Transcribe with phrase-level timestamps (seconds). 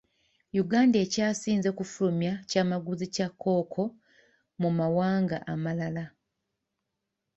[0.63, 3.83] Uganda ekyasinze kufulumya kyamaguzi kya Kkooko
[4.61, 6.05] mu mawanga amalala.